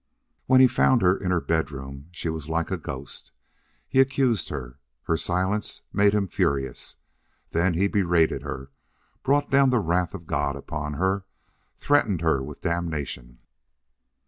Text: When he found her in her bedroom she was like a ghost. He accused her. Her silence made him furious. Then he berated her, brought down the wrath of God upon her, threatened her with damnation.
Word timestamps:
When 0.47 0.61
he 0.61 0.67
found 0.67 1.03
her 1.03 1.15
in 1.15 1.29
her 1.29 1.39
bedroom 1.39 2.07
she 2.11 2.27
was 2.27 2.49
like 2.49 2.71
a 2.71 2.77
ghost. 2.79 3.29
He 3.87 3.99
accused 3.99 4.49
her. 4.49 4.79
Her 5.03 5.15
silence 5.15 5.83
made 5.93 6.15
him 6.15 6.27
furious. 6.27 6.95
Then 7.51 7.75
he 7.75 7.85
berated 7.87 8.41
her, 8.41 8.71
brought 9.21 9.51
down 9.51 9.69
the 9.69 9.77
wrath 9.77 10.15
of 10.15 10.25
God 10.25 10.55
upon 10.55 10.93
her, 10.93 11.25
threatened 11.77 12.21
her 12.21 12.41
with 12.41 12.61
damnation. 12.63 13.41